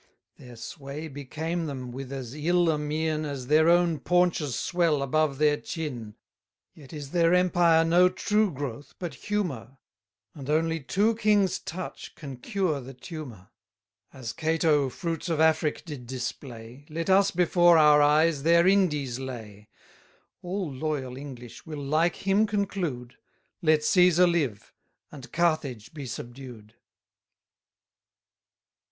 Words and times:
Their 0.39 0.55
sway 0.55 1.07
became 1.07 1.67
them 1.67 1.91
with 1.91 2.11
as 2.11 2.33
ill 2.33 2.71
a 2.71 2.79
mien, 2.79 3.23
As 3.23 3.45
their 3.45 3.69
own 3.69 3.99
paunches 3.99 4.55
swell 4.55 5.03
above 5.03 5.37
their 5.37 5.57
chin. 5.57 6.15
Yet 6.73 6.91
is 6.91 7.11
their 7.11 7.35
empire 7.35 7.85
no 7.85 8.09
true 8.09 8.49
growth 8.51 8.95
but 8.97 9.13
humour, 9.13 9.77
And 10.33 10.49
only 10.49 10.79
two 10.79 11.13
kings' 11.17 11.59
touch 11.59 12.15
can 12.15 12.37
cure 12.37 12.81
the 12.81 12.95
tumour. 12.95 13.51
40 14.11 14.17
As 14.19 14.33
Cato 14.33 14.89
fruits 14.89 15.29
of 15.29 15.39
Afric 15.39 15.85
did 15.85 16.07
display, 16.07 16.87
Let 16.89 17.11
us 17.11 17.29
before 17.29 17.77
our 17.77 18.01
eyes 18.01 18.41
their 18.41 18.65
Indies 18.67 19.19
lay: 19.19 19.69
All 20.41 20.67
loyal 20.73 21.15
English 21.15 21.67
will 21.67 21.83
like 21.83 22.25
him 22.27 22.47
conclude; 22.47 23.17
Let 23.61 23.81
Cæsar 23.81 24.27
live, 24.31 24.73
and 25.11 25.31
Carthage 25.31 25.93
be 25.93 26.07
subdued. 26.07 26.73